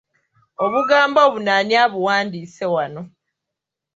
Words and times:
Obugambo 0.63 1.21
buno 1.33 1.51
ani 1.57 1.75
abuwandiise 1.83 2.65
wano. 2.73 3.01